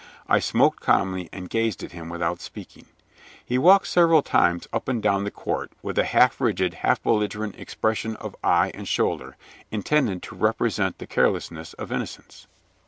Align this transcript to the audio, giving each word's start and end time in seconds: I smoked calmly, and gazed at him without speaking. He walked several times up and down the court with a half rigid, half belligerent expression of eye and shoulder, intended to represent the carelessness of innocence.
I 0.27 0.39
smoked 0.39 0.79
calmly, 0.79 1.29
and 1.31 1.47
gazed 1.47 1.83
at 1.83 1.91
him 1.91 2.09
without 2.09 2.41
speaking. 2.41 2.87
He 3.45 3.59
walked 3.59 3.85
several 3.85 4.23
times 4.23 4.67
up 4.73 4.87
and 4.87 4.99
down 4.99 5.25
the 5.25 5.29
court 5.29 5.71
with 5.83 5.95
a 5.99 6.05
half 6.05 6.41
rigid, 6.41 6.73
half 6.73 7.03
belligerent 7.03 7.53
expression 7.59 8.15
of 8.15 8.35
eye 8.43 8.71
and 8.73 8.87
shoulder, 8.87 9.37
intended 9.69 10.23
to 10.23 10.35
represent 10.35 10.97
the 10.97 11.05
carelessness 11.05 11.73
of 11.75 11.91
innocence. 11.91 12.47